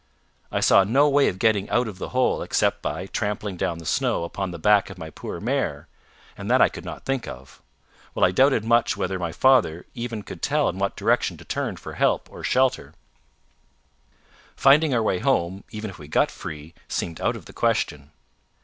I 0.51 0.61
saw 0.61 0.83
no 0.83 1.07
way 1.07 1.27
of 1.27 1.37
getting 1.37 1.69
out 1.69 1.87
of 1.87 1.99
the 1.99 2.09
hole 2.09 2.41
except 2.41 2.81
by 2.81 3.05
trampling 3.05 3.55
down 3.55 3.77
the 3.77 3.85
snow 3.85 4.23
upon 4.23 4.49
the 4.49 4.57
back 4.57 4.89
of 4.89 4.97
my 4.97 5.11
poor 5.11 5.39
mare, 5.39 5.87
and 6.35 6.49
that 6.49 6.59
I 6.59 6.69
could 6.69 6.83
not 6.83 7.05
think 7.05 7.27
of; 7.27 7.61
while 8.13 8.25
I 8.25 8.31
doubted 8.31 8.65
much 8.65 8.97
whether 8.97 9.19
my 9.19 9.31
father 9.31 9.85
even 9.93 10.23
could 10.23 10.41
tell 10.41 10.67
in 10.69 10.79
what 10.79 10.95
direction 10.95 11.37
to 11.37 11.45
turn 11.45 11.75
for 11.75 11.93
help 11.93 12.31
or 12.31 12.43
shelter. 12.43 12.95
Finding 14.55 14.91
our 14.91 15.03
way 15.03 15.19
home, 15.19 15.63
even 15.69 15.91
if 15.91 15.99
we 15.99 16.07
got 16.07 16.31
free, 16.31 16.73
seemed 16.87 17.21
out 17.21 17.35
of 17.35 17.45
the 17.45 17.53
question. 17.53 18.09